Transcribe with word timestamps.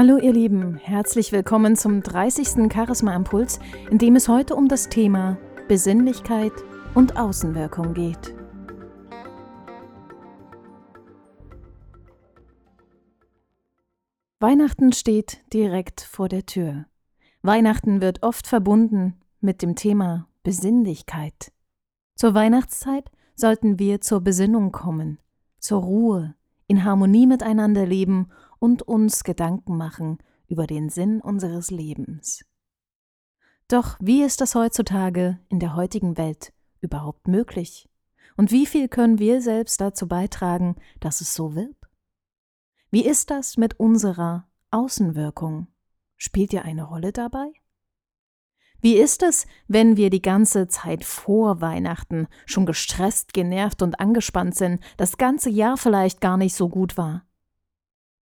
Hallo 0.00 0.16
ihr 0.16 0.32
Lieben, 0.32 0.76
herzlich 0.76 1.32
willkommen 1.32 1.74
zum 1.74 2.04
30. 2.04 2.72
Charisma 2.72 3.16
Impuls, 3.16 3.58
in 3.90 3.98
dem 3.98 4.14
es 4.14 4.28
heute 4.28 4.54
um 4.54 4.68
das 4.68 4.88
Thema 4.88 5.38
Besinnlichkeit 5.66 6.52
und 6.94 7.16
Außenwirkung 7.16 7.94
geht. 7.94 8.32
Weihnachten 14.38 14.92
steht 14.92 15.42
direkt 15.52 16.02
vor 16.02 16.28
der 16.28 16.46
Tür. 16.46 16.86
Weihnachten 17.42 18.00
wird 18.00 18.22
oft 18.22 18.46
verbunden 18.46 19.16
mit 19.40 19.62
dem 19.62 19.74
Thema 19.74 20.28
Besinnlichkeit. 20.44 21.50
Zur 22.14 22.34
Weihnachtszeit 22.34 23.10
sollten 23.34 23.80
wir 23.80 24.00
zur 24.00 24.20
Besinnung 24.20 24.70
kommen, 24.70 25.18
zur 25.58 25.82
Ruhe, 25.82 26.36
in 26.68 26.84
Harmonie 26.84 27.26
miteinander 27.26 27.84
leben 27.84 28.28
und 28.58 28.82
uns 28.82 29.24
Gedanken 29.24 29.76
machen 29.76 30.18
über 30.46 30.66
den 30.66 30.88
Sinn 30.88 31.20
unseres 31.20 31.70
Lebens. 31.70 32.44
Doch 33.68 33.96
wie 34.00 34.22
ist 34.22 34.40
das 34.40 34.54
heutzutage 34.54 35.38
in 35.48 35.60
der 35.60 35.76
heutigen 35.76 36.16
Welt 36.16 36.52
überhaupt 36.80 37.28
möglich? 37.28 37.88
Und 38.36 38.50
wie 38.50 38.66
viel 38.66 38.88
können 38.88 39.18
wir 39.18 39.42
selbst 39.42 39.80
dazu 39.80 40.08
beitragen, 40.08 40.76
dass 41.00 41.20
es 41.20 41.34
so 41.34 41.54
wird? 41.54 41.76
Wie 42.90 43.04
ist 43.04 43.30
das 43.30 43.56
mit 43.56 43.78
unserer 43.78 44.48
Außenwirkung? 44.70 45.66
Spielt 46.16 46.52
ihr 46.52 46.64
eine 46.64 46.84
Rolle 46.84 47.12
dabei? 47.12 47.52
Wie 48.80 48.96
ist 48.96 49.22
es, 49.22 49.46
wenn 49.66 49.96
wir 49.96 50.08
die 50.08 50.22
ganze 50.22 50.68
Zeit 50.68 51.04
vor 51.04 51.60
Weihnachten 51.60 52.28
schon 52.46 52.64
gestresst, 52.64 53.32
genervt 53.32 53.82
und 53.82 53.98
angespannt 53.98 54.54
sind, 54.54 54.80
das 54.96 55.18
ganze 55.18 55.50
Jahr 55.50 55.76
vielleicht 55.76 56.20
gar 56.20 56.36
nicht 56.36 56.54
so 56.54 56.68
gut 56.68 56.96
war? 56.96 57.27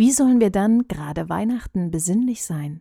Wie 0.00 0.12
sollen 0.12 0.40
wir 0.40 0.48
dann 0.48 0.88
gerade 0.88 1.28
Weihnachten 1.28 1.90
besinnlich 1.90 2.42
sein? 2.42 2.80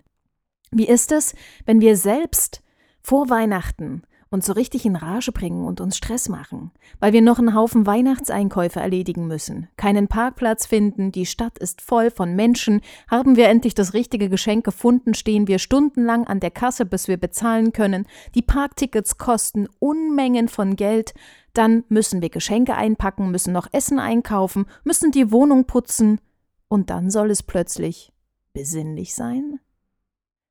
Wie 0.71 0.87
ist 0.87 1.11
es, 1.11 1.35
wenn 1.65 1.81
wir 1.81 1.97
selbst 1.97 2.63
vor 3.01 3.29
Weihnachten 3.29 4.03
uns 4.29 4.45
so 4.45 4.53
richtig 4.53 4.85
in 4.85 4.95
Rage 4.95 5.33
bringen 5.33 5.65
und 5.65 5.81
uns 5.81 5.97
Stress 5.97 6.29
machen, 6.29 6.71
weil 7.01 7.11
wir 7.11 7.21
noch 7.21 7.37
einen 7.37 7.53
Haufen 7.53 7.85
Weihnachtseinkäufe 7.85 8.79
erledigen 8.79 9.27
müssen, 9.27 9.67
keinen 9.75 10.07
Parkplatz 10.07 10.65
finden, 10.65 11.11
die 11.11 11.25
Stadt 11.25 11.59
ist 11.59 11.81
voll 11.81 12.09
von 12.09 12.37
Menschen, 12.37 12.79
haben 13.09 13.35
wir 13.35 13.49
endlich 13.49 13.75
das 13.75 13.93
richtige 13.93 14.29
Geschenk 14.29 14.63
gefunden, 14.63 15.13
stehen 15.13 15.49
wir 15.49 15.59
stundenlang 15.59 16.25
an 16.25 16.39
der 16.39 16.51
Kasse, 16.51 16.85
bis 16.85 17.09
wir 17.09 17.17
bezahlen 17.17 17.73
können, 17.73 18.07
die 18.33 18.43
Parktickets 18.43 19.17
kosten 19.17 19.67
Unmengen 19.79 20.47
von 20.47 20.77
Geld, 20.77 21.13
dann 21.51 21.83
müssen 21.89 22.21
wir 22.21 22.29
Geschenke 22.29 22.75
einpacken, 22.75 23.29
müssen 23.29 23.51
noch 23.51 23.67
Essen 23.73 23.99
einkaufen, 23.99 24.67
müssen 24.85 25.11
die 25.11 25.33
Wohnung 25.33 25.65
putzen, 25.65 26.21
und 26.69 26.89
dann 26.89 27.09
soll 27.09 27.29
es 27.31 27.43
plötzlich 27.43 28.13
besinnlich 28.53 29.13
sein? 29.13 29.59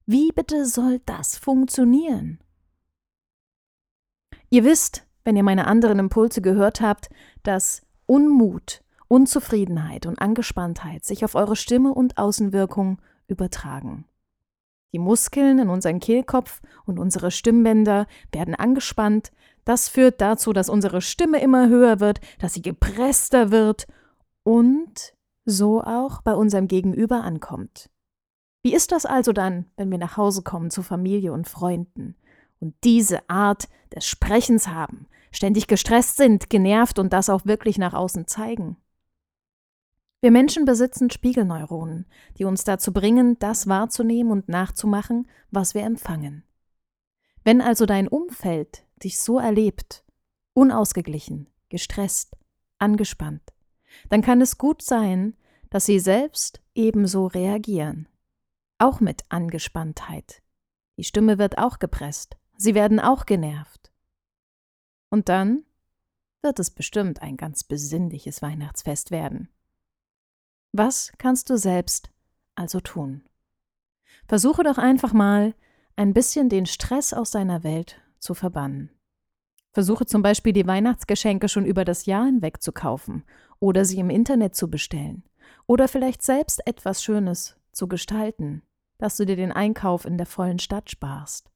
Wie 0.04 0.30
bitte 0.32 0.66
soll 0.66 1.00
das 1.06 1.36
funktionieren? 1.36 2.40
Ihr 4.50 4.64
wisst, 4.64 5.06
wenn 5.24 5.36
ihr 5.36 5.42
meine 5.42 5.66
anderen 5.66 5.98
Impulse 5.98 6.42
gehört 6.42 6.80
habt, 6.80 7.08
dass 7.42 7.82
Unmut, 8.06 8.82
Unzufriedenheit 9.08 10.06
und 10.06 10.20
Angespanntheit 10.20 11.04
sich 11.04 11.24
auf 11.24 11.34
eure 11.34 11.56
Stimme 11.56 11.92
und 11.92 12.18
Außenwirkung 12.18 13.00
übertragen. 13.26 14.06
Die 14.92 14.98
Muskeln 14.98 15.58
in 15.58 15.68
unserem 15.68 16.00
Kehlkopf 16.00 16.62
und 16.86 16.98
unsere 16.98 17.30
Stimmbänder 17.30 18.06
werden 18.32 18.54
angespannt. 18.54 19.32
Das 19.66 19.88
führt 19.88 20.20
dazu, 20.22 20.54
dass 20.54 20.70
unsere 20.70 21.02
Stimme 21.02 21.42
immer 21.42 21.68
höher 21.68 22.00
wird, 22.00 22.20
dass 22.38 22.54
sie 22.54 22.62
gepresster 22.62 23.50
wird 23.50 23.86
und 24.44 25.12
so 25.48 25.82
auch 25.82 26.20
bei 26.20 26.34
unserem 26.34 26.68
Gegenüber 26.68 27.22
ankommt. 27.22 27.90
Wie 28.62 28.74
ist 28.74 28.92
das 28.92 29.06
also 29.06 29.32
dann, 29.32 29.66
wenn 29.76 29.90
wir 29.90 29.98
nach 29.98 30.16
Hause 30.16 30.42
kommen 30.42 30.70
zu 30.70 30.82
Familie 30.82 31.32
und 31.32 31.48
Freunden 31.48 32.16
und 32.60 32.74
diese 32.84 33.28
Art 33.30 33.68
des 33.94 34.06
Sprechens 34.06 34.68
haben, 34.68 35.06
ständig 35.32 35.66
gestresst 35.66 36.16
sind, 36.16 36.50
genervt 36.50 36.98
und 36.98 37.12
das 37.12 37.30
auch 37.30 37.46
wirklich 37.46 37.78
nach 37.78 37.94
außen 37.94 38.26
zeigen? 38.26 38.76
Wir 40.20 40.32
Menschen 40.32 40.64
besitzen 40.64 41.10
Spiegelneuronen, 41.10 42.06
die 42.36 42.44
uns 42.44 42.64
dazu 42.64 42.92
bringen, 42.92 43.38
das 43.38 43.68
wahrzunehmen 43.68 44.32
und 44.32 44.48
nachzumachen, 44.48 45.28
was 45.50 45.74
wir 45.74 45.82
empfangen. 45.82 46.42
Wenn 47.44 47.60
also 47.60 47.86
dein 47.86 48.08
Umfeld 48.08 48.84
dich 49.02 49.18
so 49.20 49.38
erlebt, 49.38 50.04
unausgeglichen, 50.54 51.48
gestresst, 51.68 52.36
angespannt, 52.78 53.42
dann 54.08 54.22
kann 54.22 54.40
es 54.40 54.58
gut 54.58 54.82
sein, 54.82 55.34
dass 55.70 55.86
sie 55.86 55.98
selbst 55.98 56.60
ebenso 56.74 57.26
reagieren. 57.26 58.08
Auch 58.78 59.00
mit 59.00 59.24
Angespanntheit. 59.28 60.42
Die 60.96 61.04
Stimme 61.04 61.38
wird 61.38 61.58
auch 61.58 61.78
gepresst, 61.78 62.36
sie 62.56 62.74
werden 62.74 63.00
auch 63.00 63.26
genervt. 63.26 63.92
Und 65.10 65.28
dann 65.28 65.64
wird 66.42 66.58
es 66.58 66.70
bestimmt 66.70 67.22
ein 67.22 67.36
ganz 67.36 67.64
besinnliches 67.64 68.42
Weihnachtsfest 68.42 69.10
werden. 69.10 69.48
Was 70.72 71.12
kannst 71.18 71.50
du 71.50 71.56
selbst 71.56 72.10
also 72.54 72.80
tun? 72.80 73.24
Versuche 74.26 74.62
doch 74.62 74.78
einfach 74.78 75.12
mal, 75.12 75.54
ein 75.96 76.14
bisschen 76.14 76.48
den 76.48 76.66
Stress 76.66 77.12
aus 77.12 77.30
deiner 77.30 77.64
Welt 77.64 78.00
zu 78.18 78.34
verbannen. 78.34 78.90
Versuche 79.72 80.06
zum 80.06 80.22
Beispiel 80.22 80.52
die 80.52 80.66
Weihnachtsgeschenke 80.66 81.48
schon 81.48 81.64
über 81.64 81.84
das 81.84 82.06
Jahr 82.06 82.26
hinweg 82.26 82.62
zu 82.62 82.72
kaufen 82.72 83.24
oder 83.58 83.84
sie 83.84 83.98
im 83.98 84.10
Internet 84.10 84.54
zu 84.54 84.70
bestellen. 84.70 85.24
Oder 85.68 85.86
vielleicht 85.86 86.22
selbst 86.22 86.66
etwas 86.66 87.04
Schönes 87.04 87.56
zu 87.72 87.86
gestalten, 87.86 88.62
dass 88.96 89.16
du 89.16 89.26
dir 89.26 89.36
den 89.36 89.52
Einkauf 89.52 90.06
in 90.06 90.16
der 90.16 90.26
vollen 90.26 90.58
Stadt 90.58 90.90
sparst. 90.90 91.50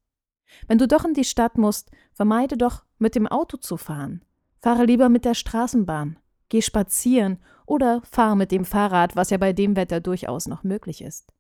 Wenn 0.69 0.79
du 0.79 0.87
doch 0.87 1.05
in 1.05 1.15
die 1.15 1.25
Stadt 1.25 1.57
musst, 1.57 1.91
vermeide 2.13 2.57
doch, 2.57 2.85
mit 2.99 3.15
dem 3.15 3.27
Auto 3.27 3.57
zu 3.57 3.79
fahren. 3.79 4.23
Fahre 4.61 4.85
lieber 4.85 5.09
mit 5.09 5.25
der 5.25 5.35
Straßenbahn, 5.35 6.19
geh 6.51 6.61
spazieren 6.61 7.41
oder 7.67 8.03
fahr 8.03 8.37
mit 8.37 8.53
dem 8.53 8.67
Fahrrad, 8.67 9.17
was 9.17 9.31
ja 9.31 9.39
bei 9.39 9.55
dem 9.55 9.77
Wetter 9.77 10.01
durchaus 10.01 10.47
noch 10.47 10.63
möglich 10.63 11.01
ist. 11.03 11.33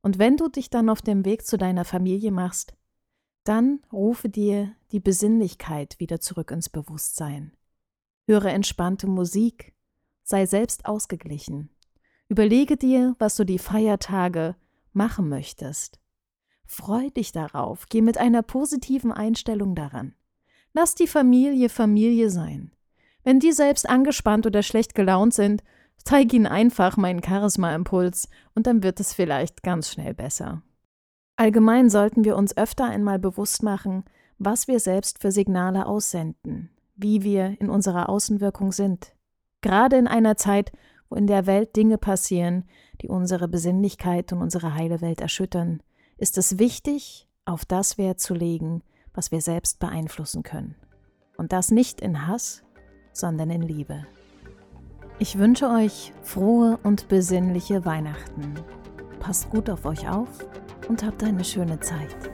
Und 0.00 0.18
wenn 0.18 0.36
du 0.36 0.48
dich 0.48 0.70
dann 0.70 0.88
auf 0.88 1.02
dem 1.02 1.24
Weg 1.26 1.46
zu 1.46 1.58
deiner 1.58 1.84
Familie 1.84 2.32
machst, 2.32 2.74
dann 3.44 3.80
rufe 3.92 4.28
dir 4.28 4.74
die 4.90 5.00
Besinnlichkeit 5.00 6.00
wieder 6.00 6.18
zurück 6.18 6.50
ins 6.50 6.70
Bewusstsein. 6.70 7.52
Höre 8.26 8.46
entspannte 8.46 9.06
Musik, 9.06 9.74
sei 10.22 10.46
selbst 10.46 10.86
ausgeglichen. 10.86 11.70
Überlege 12.28 12.76
dir, 12.76 13.14
was 13.18 13.36
du 13.36 13.44
die 13.44 13.58
Feiertage 13.58 14.56
machen 14.92 15.28
möchtest. 15.28 16.00
Freu 16.66 17.10
dich 17.10 17.32
darauf, 17.32 17.86
geh 17.88 18.00
mit 18.00 18.18
einer 18.18 18.42
positiven 18.42 19.12
Einstellung 19.12 19.74
daran. 19.74 20.14
Lass 20.72 20.94
die 20.94 21.06
Familie 21.06 21.68
Familie 21.68 22.30
sein. 22.30 22.72
Wenn 23.24 23.40
die 23.40 23.52
selbst 23.52 23.88
angespannt 23.88 24.46
oder 24.46 24.62
schlecht 24.62 24.94
gelaunt 24.94 25.34
sind, 25.34 25.62
zeig 25.98 26.32
ihnen 26.32 26.46
einfach 26.46 26.96
meinen 26.96 27.22
Charisma-Impuls 27.22 28.28
und 28.54 28.66
dann 28.66 28.82
wird 28.82 29.00
es 29.00 29.12
vielleicht 29.12 29.62
ganz 29.62 29.90
schnell 29.90 30.14
besser. 30.14 30.62
Allgemein 31.36 31.90
sollten 31.90 32.24
wir 32.24 32.36
uns 32.36 32.56
öfter 32.56 32.86
einmal 32.86 33.18
bewusst 33.18 33.62
machen, 33.62 34.04
was 34.38 34.68
wir 34.68 34.80
selbst 34.80 35.20
für 35.20 35.30
Signale 35.30 35.86
aussenden, 35.86 36.70
wie 36.96 37.22
wir 37.22 37.56
in 37.60 37.70
unserer 37.70 38.08
Außenwirkung 38.08 38.72
sind. 38.72 39.14
Gerade 39.62 39.96
in 39.96 40.06
einer 40.06 40.36
Zeit, 40.36 40.72
wo 41.08 41.16
in 41.16 41.26
der 41.26 41.46
Welt 41.46 41.76
Dinge 41.76 41.96
passieren, 41.96 42.64
die 43.00 43.08
unsere 43.08 43.48
Besinnlichkeit 43.48 44.32
und 44.32 44.42
unsere 44.42 44.74
heile 44.74 45.00
Welt 45.00 45.20
erschüttern, 45.20 45.82
ist 46.18 46.36
es 46.36 46.58
wichtig, 46.58 47.26
auf 47.44 47.64
das 47.64 47.98
Wert 47.98 48.20
zu 48.20 48.34
legen, 48.34 48.82
was 49.14 49.30
wir 49.30 49.40
selbst 49.40 49.78
beeinflussen 49.78 50.42
können. 50.42 50.74
Und 51.36 51.52
das 51.52 51.70
nicht 51.70 52.00
in 52.00 52.26
Hass, 52.26 52.62
sondern 53.12 53.50
in 53.50 53.62
Liebe. 53.62 54.06
Ich 55.18 55.38
wünsche 55.38 55.68
euch 55.68 56.12
frohe 56.22 56.78
und 56.82 57.08
besinnliche 57.08 57.84
Weihnachten. 57.84 58.54
Passt 59.20 59.50
gut 59.50 59.70
auf 59.70 59.84
euch 59.84 60.08
auf 60.08 60.28
und 60.88 61.04
habt 61.04 61.22
eine 61.22 61.44
schöne 61.44 61.78
Zeit. 61.80 62.31